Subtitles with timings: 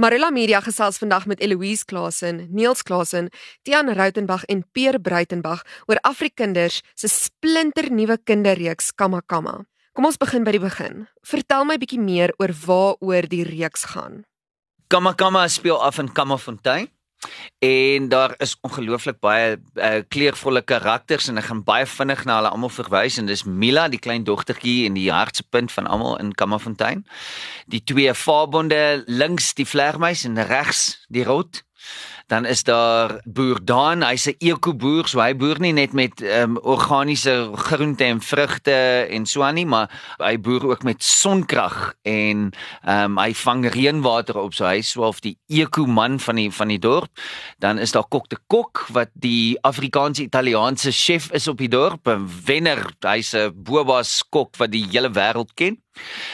[0.00, 3.26] Marilla Media gesels vandag met Eloise Klasen, Niels Klasen,
[3.62, 5.60] Tiaan Rautenbach en Peer Bruitenbach
[5.92, 9.20] oor Afrikinders se splinternuwe kinderreeks Kamma.
[9.92, 11.04] Kom ons begin by die begin.
[11.20, 14.22] Vertel my bietjie meer oor waaroor die reeks gaan.
[14.88, 16.88] Kamma speel af in Kammafontein.
[17.58, 22.52] En daar is ongelooflik baie uh, kleurvolle karakters en ek gaan baie vinnig na hulle
[22.54, 27.04] almal verwys en dis Mila, die klein dogtertjie en die hartsepunt van almal in Kammerfontein.
[27.68, 31.64] Die twee vaarbonde links die vlegmeis en regs die rot
[32.30, 36.58] dan is daar boer Daan, hy's 'n ekoboer, so hy boer nie net met um,
[36.62, 42.52] organiese groente en vrugte en so aan nie, maar hy boer ook met sonkrag en
[42.86, 47.10] um, hy vang reënwater op, so hy swaalf die ekoman van die van die dorp.
[47.58, 52.06] Dan is daar Kok de Kok wat die Afrikaanse Italiaanse chef is op die dorp,
[52.06, 55.78] 'n wenner, hy's 'n bobas kok wat die hele wêreld ken.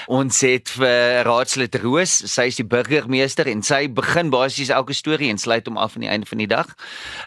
[0.07, 5.31] Ons het vir Raadslid Roos, sy is die burgemeester en sy begin basies elke storie
[5.33, 6.75] en sluit hom af aan die einde van die dag.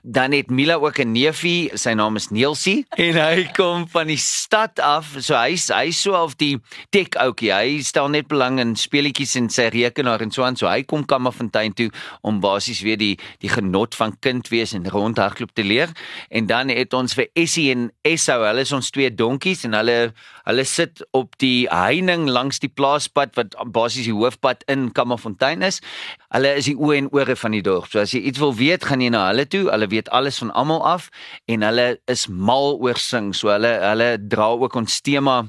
[0.03, 4.17] Dan het Mila ook 'n neefie, sy naam is Neelsie en hy kom van die
[4.17, 5.15] stad af.
[5.19, 7.53] So hy's hy's so of die tech ouetjie.
[7.53, 10.55] Hy stel net belang in speletjies en sy rekenaar en so aan.
[10.55, 11.89] So hy kom Kammerfontein toe
[12.21, 15.89] om basies weer die die genot van kind wees en rondhardloop te leer.
[16.29, 20.13] En dan het ons vir Essie en Esau, hulle is ons twee donkies en hulle
[20.49, 25.79] hulle sit op die heining langs die plaaspad wat basies die hoofpad in Kammerfontein is.
[26.33, 27.89] Hulle is die oë en ore van die dorp.
[27.91, 29.67] So as jy iets wil weet, gaan jy na hulle toe.
[29.69, 31.09] Hulle weet alles van almal af
[31.49, 33.31] en hulle is mal oor sing.
[33.37, 35.43] So hulle hulle dra ook ons tema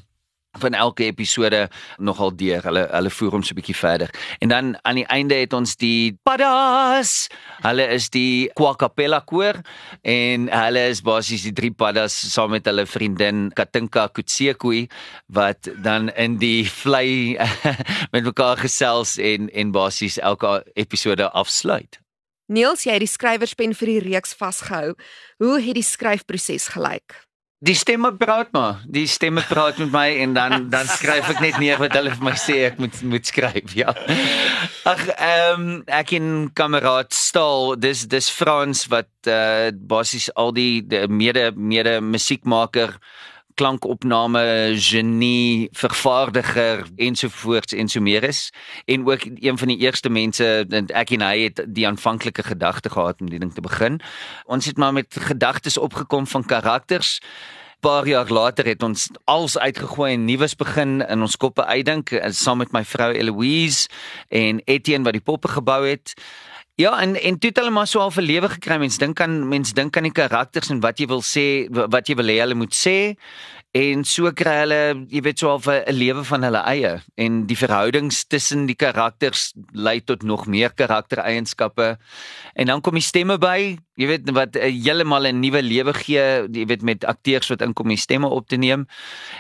[0.59, 2.62] van elke episode nogal deur.
[2.62, 4.11] Hulle hulle voer hom so 'n bietjie verder.
[4.39, 7.29] En dan aan die einde het ons die paddas.
[7.62, 9.62] Hulle is die Kwakapela koor
[10.03, 14.89] en hulle is basies die drie paddas saam met hulle vriendin Katinka Kutsekui
[15.27, 17.39] wat dan in die vlei
[18.12, 22.01] met mekaar gesels en en basies elke episode afsluit.
[22.51, 24.97] Niels, jy het die skrywerspen vir die reeks vasgehou.
[25.39, 27.30] Hoe het die skryfproses gelyk?
[27.61, 28.78] Die stemme praat maar.
[28.89, 32.24] Die stemme praat met my en dan dan skryf ek net neer wat hulle vir
[32.24, 33.74] my sê ek moet moet skryf.
[33.77, 33.92] Ja.
[34.89, 40.80] Ag ehm um, ek en kameraad Staal, dis dis Frans wat uh basies al die,
[40.89, 42.96] die mede mede musiekmaker
[43.61, 48.48] klankopname genie vervaardiger ensovoorts en so meer is
[48.89, 50.47] en ook een van die eerste mense
[50.97, 54.01] ek en hy het die aanvanklike gedagte gehad om die ding te begin.
[54.48, 57.19] Ons het maar met gedagtes opgekom van karakters.
[57.81, 62.33] Paar jaar later het ons als uitgegooi en nuus begin in ons koppe uitdink eh,
[62.33, 63.89] saam met my vrou Eloise
[64.29, 66.15] en Etienne wat die poppe gebou het.
[66.80, 68.79] Ja, en en toe het hulle maar so al 'n lewe gekry.
[68.79, 72.14] Mens dink aan mens dink aan die karakters en wat jy wil sê, wat jy
[72.14, 73.17] wil hê hulle moet sê.
[73.70, 77.57] En so kry hulle, jy weet, so al 'n lewe van hulle eie en die
[77.57, 81.98] verhoudings tussen die karakters lei tot nog meer karaktereienskappe.
[82.55, 86.67] En dan kom die stemme by, jy weet wat heeltemal 'n nuwe lewe gee, jy
[86.67, 88.86] weet met akteurs wat inkom die stemme op te neem.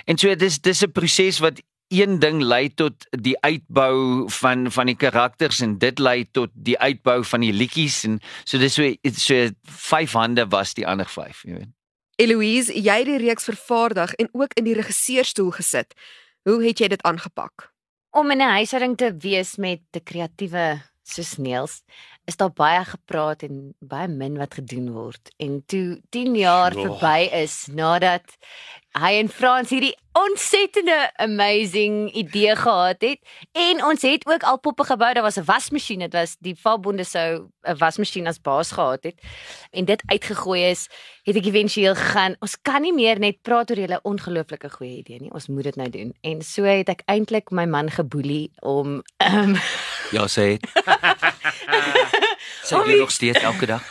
[0.04, 4.86] En so dis dis 'n proses wat een ding lei tot die uitbou van van
[4.86, 8.86] die karakters en dit lei tot die uitbou van die liedjies en so dis so
[9.18, 9.48] so
[9.90, 11.72] vyf hande was die ander vyf jy weet.
[12.20, 15.94] Eloise jy het die reeks vervaardig en ook in die regisseurstoel gesit.
[16.46, 17.70] Hoe het jy dit aangepak?
[18.10, 21.82] Om in 'n huishouding te wees met 'n kreatiewe soos Neels
[22.24, 25.32] is daar baie gepraat en baie min wat gedoen word.
[25.42, 26.82] En toe 10 jaar oh.
[26.82, 28.36] verby is nadat
[28.98, 33.18] hy en Frans hierdie ontsettende amazing idee gehad het.
[33.52, 35.12] En ons het ook al poppe gebou.
[35.14, 39.14] Daar was 'n wasmasjien dit was die Valbonde sou 'n wasmasjien as baas gehad het.
[39.70, 40.88] En dit uitgegooi is
[41.22, 42.36] het ek éventueel gegaan.
[42.40, 45.32] Ons kan nie meer net praat oor julle ongelooflike goeie idee nie.
[45.32, 46.14] Ons moet dit nou doen.
[46.20, 49.02] En so het ek eintlik my man geboelie om
[49.32, 49.54] um,
[50.16, 50.58] ja sê
[52.66, 53.82] sê jy nog steeds elke dag.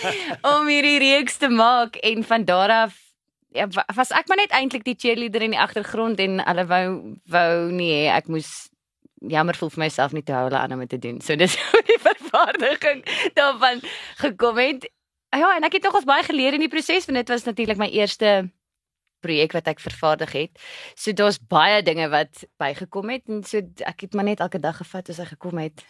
[0.58, 3.09] Om hierdie reeks te maak en van daar af
[3.52, 6.84] ja, was ek maar net eintlik die cheerleader in die agtergrond en hulle wou
[7.30, 8.70] wou nie ek moes
[9.20, 11.20] jammer voel vir myself nie te hou hulle aan om te doen.
[11.20, 11.56] So dis
[11.90, 13.04] die vervaardiging
[13.36, 13.82] daarvan
[14.22, 14.88] gekom het.
[15.36, 17.90] Ja, en ek het nogals baie geleer in die proses want dit was natuurlik my
[17.92, 18.50] eerste
[19.20, 20.62] projek wat ek vervaardig het.
[20.96, 24.80] So daar's baie dinge wat bygekom het en so ek het maar net elke dag
[24.80, 25.84] gevat as hy gekom het.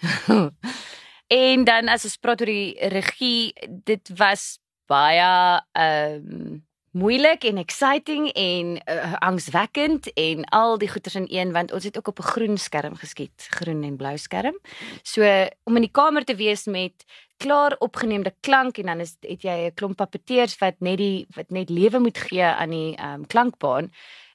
[1.44, 3.52] en dan as ons praat oor die regie,
[3.86, 4.56] dit was
[4.90, 5.30] baie
[5.78, 6.58] ehm um,
[6.90, 11.96] moeilik en exciting en uh, angswekkend en al die goeters in een want ons het
[11.98, 14.58] ook op 'n groen skerm geskiet, groen en blou skerm.
[15.02, 15.22] So
[15.64, 17.04] om in die kamer te wees met
[17.36, 21.50] klaar opgeneemde klank en dan is het jy 'n klomp papeteers wat net die wat
[21.50, 23.90] net lewe moet gee aan die um, klankbaan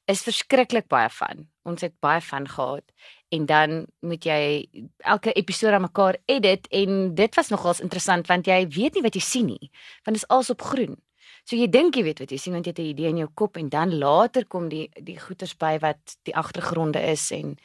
[0.06, 1.48] is verskriklik baie van.
[1.64, 2.84] Ons het baie van gehad
[3.30, 4.68] en dan moet jy
[4.98, 9.14] elke episode aan mekaar edit en dit was nogals interessant want jy weet nie wat
[9.14, 9.72] jy sien nie
[10.04, 10.96] want dit is alles op groen.
[11.46, 13.30] So jy dink jy weet wat jy sien want jy het 'n idee in jou
[13.34, 17.58] kop en dan later kom die die goeters by wat die agtergronde is en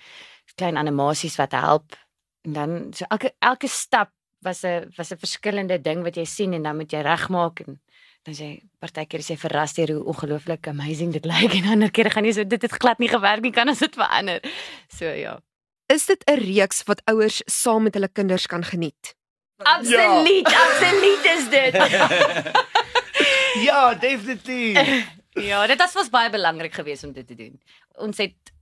[0.56, 1.96] klein animasies wat help
[2.44, 4.10] en dan so elke elke stap
[4.42, 7.80] was 'n was 'n verskillende ding wat jy sien en dan moet jy regmaak en
[8.24, 12.24] dan sê partykeer sê verras deur hoe ongelooflik amazing dit lyk en ander kere gaan
[12.24, 14.40] jy so dit het glad nie gewerk nie kan as dit verander.
[14.88, 15.40] So ja.
[15.86, 19.16] Is dit 'n reeks wat ouers saam met hulle kinders kan geniet?
[19.56, 20.58] Absoluut, ja.
[20.64, 21.74] absoluut is dit.
[23.68, 24.78] ja, definitief.
[25.50, 27.60] ja, dit was was baie belangrik geweest om dit te doen.
[27.98, 28.52] Ons het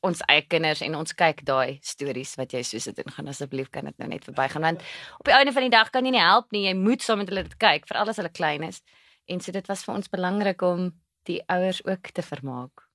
[0.00, 3.84] ons eie kinders en ons kyk daai stories wat jy soos dit ingaan asseblief kan
[3.84, 4.84] dit nou net verbygaan want
[5.18, 6.66] op die einde van die dag kan jy nie help nie.
[6.68, 8.80] Jy moet saam met hulle dit kyk veral as hulle klein is.
[9.28, 10.88] En so dit was vir ons belangrik om
[11.28, 12.86] die ouers ook te vermaak.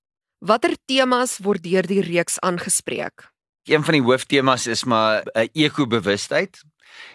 [0.46, 3.30] Watter temas word deur die reeks aangespreek?
[3.70, 6.62] Een van die hooftemas is maar 'n uh, ekobewustheid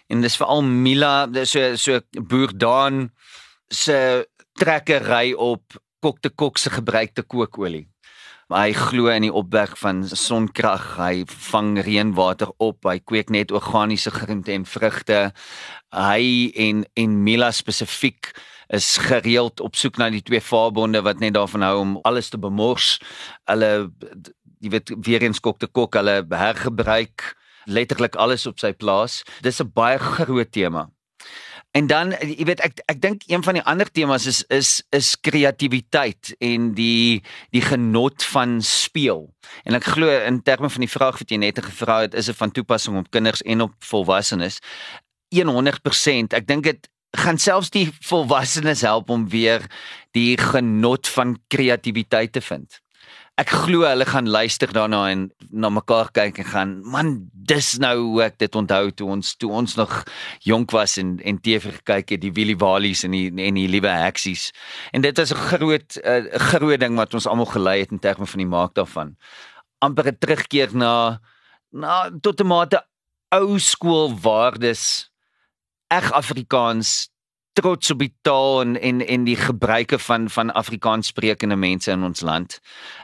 [0.08, 3.10] en dis veral Mila so so boer Daan
[3.72, 4.26] se
[4.58, 7.90] trekkery op kok te kok se gebruikte kookolie
[8.50, 10.96] hy glo in die opwek van sonkrag.
[10.98, 12.82] Hy vang reënwater op.
[12.88, 15.20] Hy kweek net organiese groente en vrugte.
[15.94, 18.32] Hy en en Mila spesifiek
[18.74, 22.38] is gereeld op soek na die twee vaarbonde wat net daarvan hou om alles te
[22.38, 22.98] bemors.
[23.50, 23.90] Hulle
[24.60, 27.30] jy weet weer eens kok te kok, hulle hergebruik
[27.70, 29.22] letterlik alles op sy plaas.
[29.42, 30.90] Dis 'n baie groot tema.
[31.70, 35.12] En dan jy weet ek ek dink een van die ander temas is is is
[35.22, 37.22] kreatiwiteit en die
[37.54, 39.28] die genot van speel.
[39.62, 42.36] En ek glo in terme van die vraag wat jy net gevra het, is dit
[42.36, 44.58] van toepassing op kinders en op volwassenes.
[45.30, 46.34] 100%.
[46.34, 49.62] Ek dink dit gaan selfs die volwassenes help om weer
[50.10, 52.80] die genot van kreatiwiteit te vind
[53.40, 57.94] ek glo hulle gaan luister daarna en na mekaar kyk en gaan man dis nou
[58.00, 59.94] hoe ek dit onthou toe ons toe ons nog
[60.44, 63.90] jonk was en en TV gekyk het die Willie Walies en die en die liewe
[63.90, 64.50] Heksies.
[64.92, 67.98] En dit is 'n groot 'n uh, groot ding wat ons almal gelei het in
[67.98, 69.16] terme van die maak daarvan.
[69.78, 71.20] Amper 'n terugkeer na
[71.72, 72.84] na tot 'n mate
[73.32, 75.10] ou skool waardes
[75.88, 77.09] eg Afrikaans
[77.52, 82.02] trots op die taal en en en die gebruike van van Afrikaans sprekende mense in
[82.06, 82.58] ons land.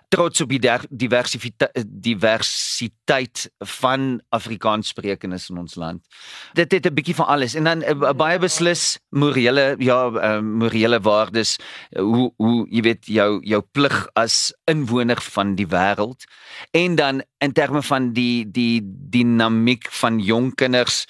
[0.09, 0.61] Trots op die
[0.91, 6.07] diversiteit diversiteit van Afrikaans sprekendes in ons land.
[6.55, 11.01] Dit het 'n bietjie van alles en dan uh, baie beslis morele ja uh, morele
[11.01, 11.57] waardes
[11.97, 16.25] hoe hoe jy weet jou jou plig as inwoner van die wêreld
[16.71, 21.07] en dan in terme van die die dinamiek van jong kinders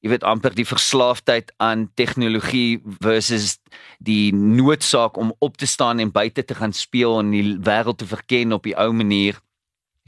[0.00, 3.58] jy weet amper die verslaafdheid aan tegnologie versus
[3.98, 8.06] die noodsaak om op te staan en buite te gaan speel en die wêreld te
[8.06, 9.40] verken op die ou manier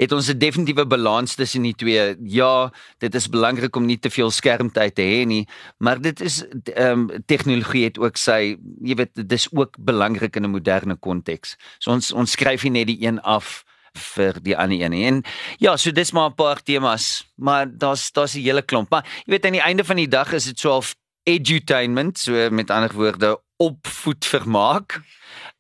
[0.00, 2.16] het ons 'n definitiewe balans tussen die twee.
[2.22, 5.48] Ja, dit is belangrik om nie te veel skermtyd te hê nie,
[5.78, 6.44] maar dit is
[6.75, 10.96] ehm um, tegnologie het ook sy, jy weet, dit is ook belangrik in 'n moderne
[10.96, 11.56] konteks.
[11.78, 13.64] So ons ons skryf nie net die een af
[13.98, 14.92] vir die ander een.
[14.92, 15.22] En
[15.58, 18.90] ja, so dis maar 'n paar temas, maar daar's daar's 'n hele klomp.
[18.90, 22.50] Maar jy weet aan die einde van die dag is dit so half edutainment, so
[22.50, 25.00] met ander woorde opvoed vermaak.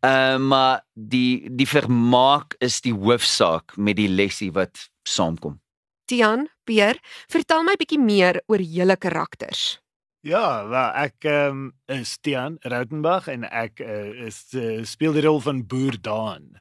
[0.00, 5.60] Ehm uh, maar die die vermaak is die hoofsaak met die lesie wat saamkom.
[6.04, 6.98] Tian, Pier,
[7.28, 9.78] vertel my bietjie meer oor julle karakters.
[10.26, 15.38] Ja, wel, ek um, is Tian Rautenbach en ek uh, is uh, speel die rol
[15.40, 16.58] van Boer Daan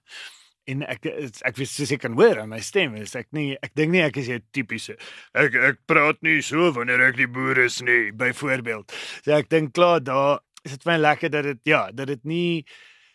[0.69, 3.73] en ek ek weet soos ek kan hoor aan my stem is ek nie ek
[3.79, 4.97] dink nie ek is 'n tipiese
[5.33, 8.91] ek ek praat nie so wanneer ek die boer is nie byvoorbeeld.
[9.25, 12.65] So ek dink klaar daar is dit baie lekker dat dit ja dat dit nie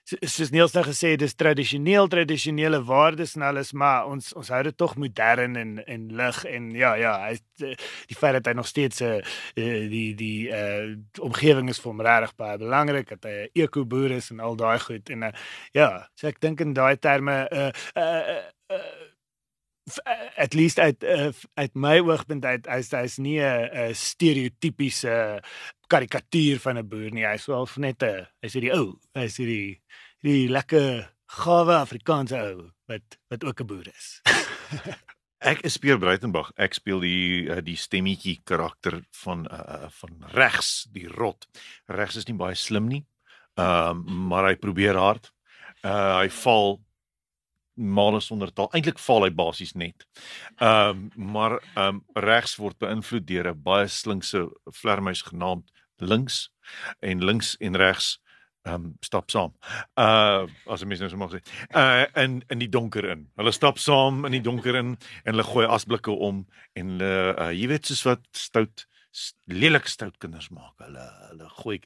[0.05, 4.77] soos Niels nou gesê dis tradisioneel tradisionele waardes en alles maar ons ons hou dit
[4.77, 7.39] tog modern en en lig en ja ja hy
[8.11, 9.23] die feit dat hy nog steeds 'n uh,
[9.57, 14.11] eh, die die uh, omgewing is vir hom regtig baie belangrik dat hy 'n ekoboer
[14.21, 15.33] is en al daai goed en uh,
[15.73, 19.04] ja so ek dink in daai terme uh, uh, uh,
[20.37, 25.43] at least uit uh, uit my oogpunt uit hy's hy's nie 'n stereotypiese
[25.93, 29.81] karikatuur van 'n boer nie hy's wel net 'n hy's die ou hy's die
[30.25, 34.21] die lekker gawe Afrikaanse ou wat wat ook 'n boer is.
[35.53, 36.53] ek is Pierre Breitenberg.
[36.57, 41.47] Ek speel die eh, die stemmetjie karakter van uh, van regs, die rot.
[41.87, 43.05] Regs is nie baie slim nie.
[43.55, 45.33] Ehm uh, maar hy probeer hard.
[45.85, 46.81] Uh hy val
[47.75, 48.71] male sonder taal.
[48.73, 50.07] Eintlik val hy basies net.
[50.59, 54.47] Ehm um, maar ehm um, regs word beïnvloed deur 'n baie slinkse
[54.81, 56.51] vlermuis genaamd links
[57.01, 58.19] en links en regs
[58.65, 59.53] ehm um, stap saam.
[59.99, 61.41] Uh as 'n mens nou so mag sê.
[61.75, 63.29] Uh in in die donker in.
[63.37, 67.53] Hulle stap saam in die donker in en hulle gooi asblikke om en hulle uh
[67.53, 68.87] jy weet soos wat stout
[69.47, 70.75] lelike stout kinders maak.
[70.79, 71.81] Hulle hulle gooi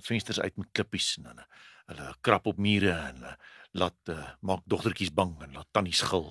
[0.00, 1.46] vensters uit met klippies en hulle
[1.90, 3.36] hulle krap op mure en hulle
[3.72, 6.28] laat uh, maak dogtertjies bang en laat tannies gil.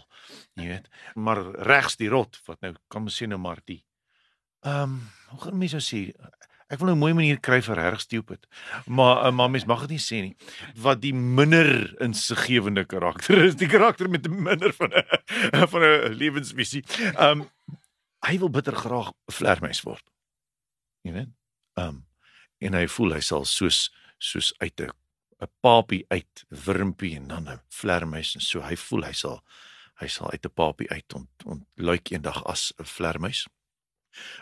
[0.60, 0.90] Jy weet.
[1.16, 3.84] Maar regs die rot wat nou kan mens sê nou maar die
[4.62, 6.02] ehm um, hoe gaan mense nou sê
[6.72, 8.48] Ek wil nou 'n mooi manier kry vir reg stupid.
[8.86, 10.36] Maar uh, maar mens mag dit nie sê nie.
[10.76, 16.16] Wat die minder insiggewende karakter is, die karakter met 'n minder van 'n van 'n
[16.16, 16.84] lewensvisie.
[17.18, 17.50] Ehm um,
[18.24, 20.04] hy wil bitter graag 'n vlermuis word.
[21.02, 21.30] Jy weet?
[21.76, 22.08] Ehm um,
[22.60, 24.92] en hy voel hy sal soos soos uit 'n
[25.42, 29.42] 'n papie uit wurmpie en dan 'n vlermuis en so hy voel hy sal
[30.02, 33.48] hy sal uit 'n papie uit ont, ontluik eendag as 'n vlermuis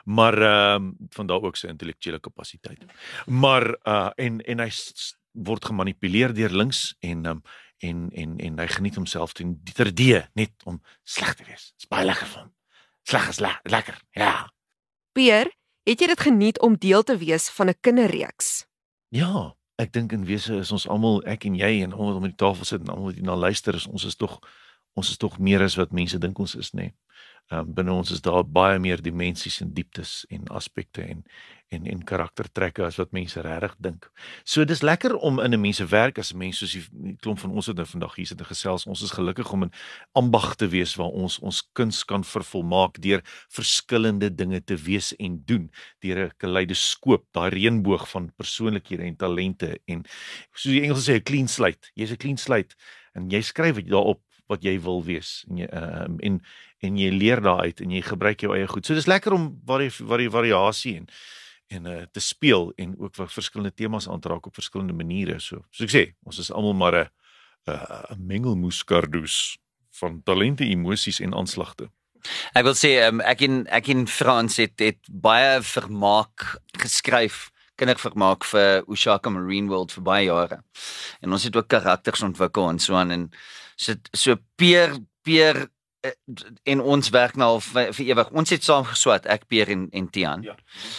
[0.04, 2.86] maar ehm uh, van daar ook sy intellektuele kapasiteit.
[3.26, 4.70] Maar uh en en hy
[5.32, 7.42] word gemanipuleer deur links en um,
[7.78, 11.72] en en en hy geniet homself teen D net om sleg te wees.
[11.78, 12.54] Dit's baie lekker hom.
[13.04, 14.02] Sleg is le lekker.
[14.12, 14.50] Ja.
[15.12, 15.52] Pier,
[15.84, 18.66] het jy dit geniet om deel te wees van 'n kinderreeks?
[19.10, 22.36] Ja, ek dink in wese is ons almal ek en jy en almal om die
[22.36, 24.40] tafel sit en almal wat hier na luister is ons is tog
[25.00, 26.90] ons is tog meer as wat mense dink ons is, nê.
[26.90, 26.96] Nee
[27.52, 31.24] um, binne ons is daar baie meer dimensies en dieptes en aspekte en
[31.70, 34.08] en en karaktertrekke as wat mense regtig dink.
[34.44, 37.40] So dis lekker om in 'n mens se werk as 'n mens soos die klomp
[37.40, 38.86] van ons het nou vandag hier sit en gesels.
[38.86, 39.72] Ons is gelukkig om in
[40.14, 45.44] ambag te wees waar ons ons kuns kan vervolmaak deur verskillende dinge te wees en
[45.46, 50.04] doen deur 'n kaleidoskoop, daai reënboog van persoonlikhede en talente en
[50.54, 51.92] soos die Engels sê 'n clean slate.
[51.94, 52.76] Jy's 'n clean slate
[53.14, 56.40] en jy skryf dit daarop wat jy wil wees en jy um, en
[56.80, 58.86] en jy leer daaruit en jy gebruik jou eie goed.
[58.88, 61.10] So dis lekker om vari vari variasie en
[61.70, 65.38] en uh, te speel en ook wat verskillende temas aanraak op verskillende maniere.
[65.40, 67.10] So soos ek sê, ons is almal maar 'n
[67.70, 69.58] 'n mengelmoes kardus
[70.00, 71.90] van talente, emosies en aanslagte.
[72.54, 78.46] Ek wil sê um, ek in ek in Frans het het baie vermaak geskryf kindervermaak
[78.52, 80.62] vir Ushaka Marine World vir baie jare.
[81.24, 83.28] En ons het ook karakters ontwikkel en so aan en
[83.80, 85.68] so so peer peer
[86.00, 86.12] Eh,
[86.64, 88.30] en ons werk nou al vir, vir ewig.
[88.40, 90.46] Ons het saam geswat, ek Pier en en Tian.
[90.48, 90.54] Ja.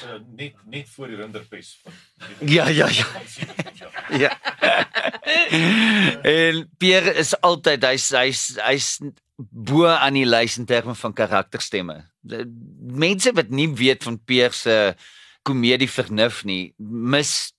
[0.05, 1.71] Uh, net net voor die rinderpes
[2.57, 3.07] Ja, ja, ja.
[4.21, 4.33] ja.
[6.37, 8.91] en Pier is altyd hy's hy's hy's
[9.41, 11.97] bo aan die lys in terme van karakterstemme.
[13.01, 14.77] Mense wat nie weet van Pier se
[15.43, 17.53] komedie vernuf nie, mis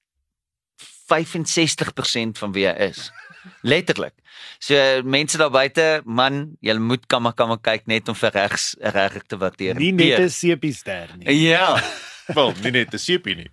[1.12, 3.10] 65% van wie hy is.
[3.72, 4.14] Letterlik.
[4.62, 9.18] So mense daar buite, man, jy moet kamma kamma kyk net om vir regs reg
[9.28, 9.80] te waardeer.
[9.80, 11.50] Nie net 'n sepie ster nie.
[11.50, 11.82] Ja.
[12.36, 13.50] Wel, nie net 'n sepie nie.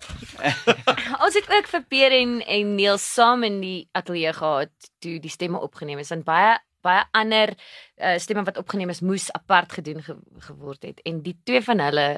[1.24, 5.32] Ons het ook vir Peer en en Neil saam in die ateljee gehad toe die
[5.32, 6.12] stemme opgeneem is.
[6.12, 6.58] Want baie
[6.88, 10.16] baie ander uh, stemme wat opgeneem is moes apart gedoen ge
[10.48, 12.08] geword het en die twee van hulle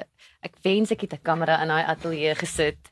[0.47, 2.91] ek wens ek het 'n kamera in daai ateljee gesit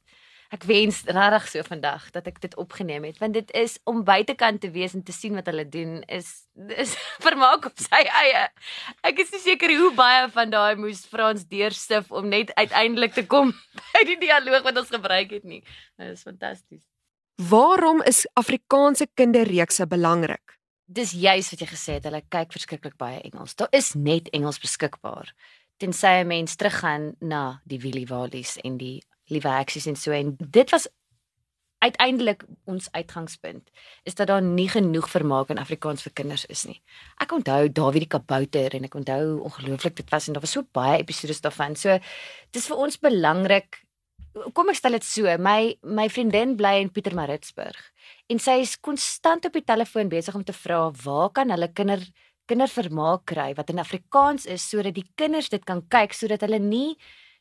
[0.49, 4.61] ek wens regtig so vandag dat ek dit opgeneem het want dit is om buitekant
[4.63, 6.31] te wees en te sien wat hulle doen is
[6.73, 6.95] is
[7.25, 8.47] vermaak op sy eie.
[9.05, 13.25] Ek is nie seker hoe baie van daai moes Frans deursif om net uiteindelik te
[13.29, 13.53] kom
[13.93, 15.61] by die dialoog wat ons gebruik het nie.
[16.01, 16.83] Dit is fantasties.
[17.49, 20.58] Waarom is Afrikaanse kinderreekse belangrik?
[20.89, 23.53] Dis juis wat jy gesê het, hulle kyk verskriklik baie Engels.
[23.53, 25.29] Daar is net Engels beskikbaar.
[25.77, 30.35] Tensy 'n mens teruggaan na die Willie Wallis en die liewe aksies en so en
[30.39, 30.87] dit was
[31.79, 33.69] uiteindelik ons uitgangspunt
[34.03, 36.81] is dat daar nie genoeg vermaak in Afrikaans vir kinders is nie.
[37.21, 40.65] Ek onthou Dawie die kabouter en ek onthou ongelooflik dit was en daar was so
[40.71, 41.75] baie episode daarvan.
[41.75, 41.99] So
[42.51, 43.85] dis vir ons belangrik.
[44.53, 47.77] Kom ek stel dit so, my my vriendin bly in Pietermaritzburg
[48.29, 52.03] en sy is konstant op die telefoon besig om te vra waar kan hulle kinder
[52.49, 56.93] kindervermaak kry wat in Afrikaans is sodat die kinders dit kan kyk sodat hulle nie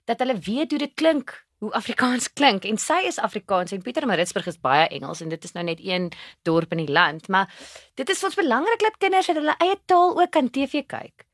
[0.08, 4.08] dat hulle weet hoe dit klink hoe Afrikaans klink en sy is Afrikaans en Pieter
[4.08, 6.10] Maritzburg is baie Engels en dit is nou net een
[6.48, 7.52] dorp in die land maar
[8.00, 11.24] dit is vir ons belangrik dat kinders hulle eie taal ook kan TV kyk.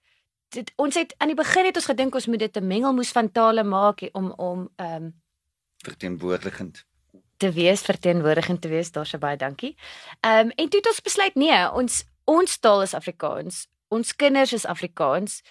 [0.54, 3.30] Dit ons het aan die begin het ons gedink ons moet dit 'n mengelmoes van
[3.30, 5.12] tale maak om om ehm um,
[5.84, 6.84] verteenwoordigend
[7.36, 9.74] te wees verteenwoordigend te wees daar's baie dankie.
[10.20, 13.66] Ehm um, en toe het ons besluit nee, ons ons taal is Afrikaans.
[13.88, 15.42] Ons kinders is Afrikaans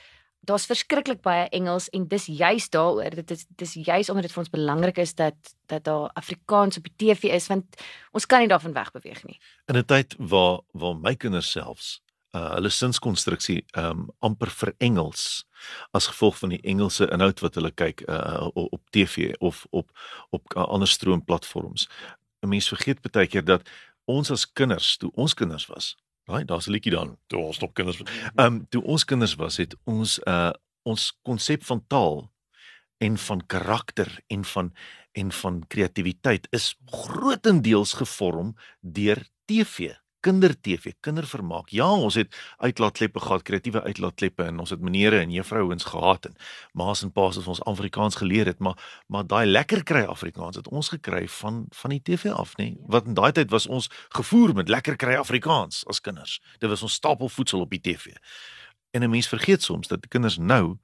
[0.44, 4.44] daar's verskriklik baie Engels en dis juis daaroor dit is dis juis omdat dit vir
[4.44, 7.80] ons belangrik is dat dat daar Afrikaans op die TV is want
[8.12, 9.40] ons kan nie daarvan wegbeweeg nie.
[9.72, 12.02] In 'n tyd waar waar my kinders selfs
[12.34, 15.44] uh hulle sinskonstruksie um amper vir Engels
[15.94, 19.92] as gevolg van die Engelse inhoud wat hulle kyk uh op TV of op
[20.32, 21.88] op ander stroomplatforms.
[22.44, 23.70] 'n Mens vergeet baie keer dat
[24.06, 25.96] ons as kinders, toe ons kinders was.
[26.26, 27.18] Right, daar's 'n liedjie dan.
[27.28, 28.10] Toe ons nog kinders was.
[28.36, 30.52] Um, toe ons kinders was, het ons uh
[30.84, 32.32] ons konsep van taal
[32.98, 34.74] en van karakter en van
[35.12, 41.72] en van kreatiwiteit is grootendeels gevorm deur TV kinder-TV, kindervermaak.
[41.76, 42.32] Ja, ons het
[42.64, 46.38] uitlaatkleppe gehad, kreatiewe uitlaatkleppe en ons het menere en juffrouens gehad en
[46.72, 50.70] ma's en pa's wat ons Afrikaans geleer het, maar maar daai lekker kry Afrikaans het
[50.72, 52.74] ons gekry van van die TV af, nê?
[52.88, 56.40] Wat in daai tyd was ons gevoer met lekker kry Afrikaans as kinders.
[56.60, 58.16] Dit was ons stapelvoedsel op die TV.
[58.92, 60.78] En 'n mens vergeet soms dat die kinders nou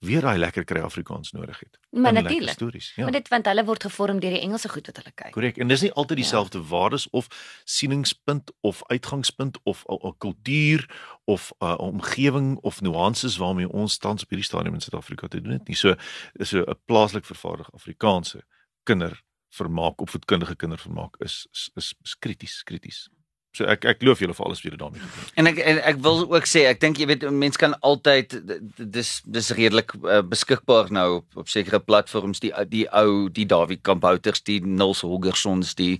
[0.00, 1.78] weer daai lekker kry Afrikaans nodig het.
[1.90, 2.50] Maar natuurlik.
[2.56, 3.02] Stories, ja.
[3.02, 5.32] Maar dit want hulle word gevorm deur die Engelse goed wat hulle kyk.
[5.32, 5.56] Korrek.
[5.60, 6.22] En dis nie altyd Ja.
[6.24, 7.26] dieselfde waardes of
[7.64, 10.88] sieningspunt of uitgangspunt of 'n kultuur
[11.24, 15.52] of 'n omgewing of nuances waarmee ons tans op hierdie stadium in Suid-Afrika te doen
[15.52, 15.76] het nie.
[15.76, 15.94] So
[16.32, 18.44] is so 'n plaaslik vervaardig Afrikaanse
[18.82, 23.08] kindervermaak, opvoedkundige kindervermaak is is is, is krities, krities.
[23.50, 25.30] So ek ek loof julle vir alles wat julle daarmee gedoen het.
[25.40, 28.36] En ek en ek wil ook sê ek dink jy weet 'n mens kan altyd
[28.78, 33.80] dis dis redelik uh, beskikbaar nou op op sekere platforms die die ou die Dawie
[33.82, 35.98] Kamphouters die Nils Holgerssons die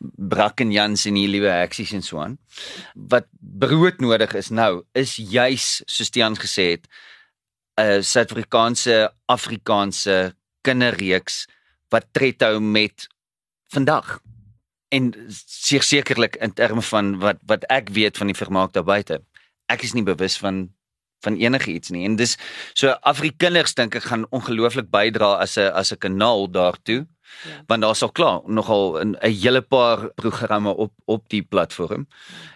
[0.00, 2.36] Brackenjans en die liewe Heksies en so aan.
[2.94, 6.84] Wat brood nodig is nou is juis soos Tiaan gesê het
[7.80, 11.46] 'n Suid-Afrikaanse Afrikaanse kinderreeks
[11.88, 13.08] wat tred hou met
[13.72, 14.20] vandag
[14.92, 19.22] en seker sekerlik in terme van wat wat ek weet van die vermaak daar buite.
[19.72, 20.68] Ek is nie bewus van
[21.22, 22.04] van enige iets nie.
[22.04, 22.36] En dis
[22.74, 27.06] so Afrikaners dink ek gaan ongelooflik bydra as 'n as 'n kanaal daartoe.
[27.06, 27.12] Ja.
[27.44, 27.62] Ja.
[27.66, 32.06] Want daar's al klaar nogal 'n 'n hele paar programme op op die platform.